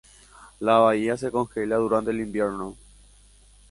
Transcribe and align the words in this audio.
La 0.59 0.79
bahía 0.79 1.15
se 1.15 1.29
congela 1.29 1.75
durante 1.75 2.09
el 2.09 2.21
invierno. 2.21 2.75